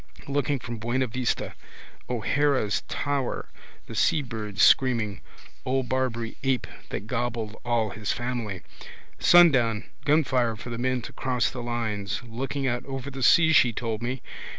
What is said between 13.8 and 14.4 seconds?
me.